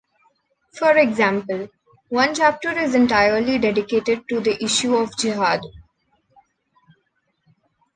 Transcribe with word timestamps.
For 0.73 0.97
example, 0.97 1.67
one 2.09 2.33
chapter 2.33 2.71
is 2.75 2.95
entirely 2.95 3.59
dedicated 3.59 4.27
to 4.29 4.39
the 4.39 4.57
issue 4.63 4.95
of 4.95 5.15
jihad. 5.15 5.61